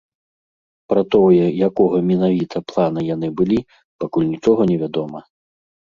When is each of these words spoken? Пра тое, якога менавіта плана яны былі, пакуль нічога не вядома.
Пра 0.93 1.01
тое, 1.15 1.43
якога 1.67 1.97
менавіта 2.09 2.57
плана 2.73 3.07
яны 3.15 3.33
былі, 3.43 3.59
пакуль 4.05 4.31
нічога 4.35 4.61
не 4.75 4.85
вядома. 4.85 5.19